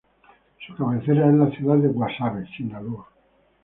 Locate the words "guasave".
1.89-2.47